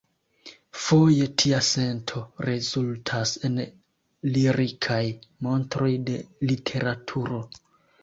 Foje 0.85 1.27
tia 1.43 1.59
sento 1.67 2.23
rezultas 2.49 3.35
en 3.51 3.61
lirikaj 4.39 5.01
montroj 5.51 5.95
de 6.13 6.21
literaturo. 6.53 7.49